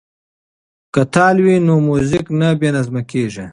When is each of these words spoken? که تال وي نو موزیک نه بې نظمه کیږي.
که 0.93 1.01
تال 1.13 1.35
وي 1.43 1.55
نو 1.67 1.75
موزیک 1.87 2.25
نه 2.39 2.49
بې 2.59 2.69
نظمه 2.75 3.01
کیږي. 3.11 3.45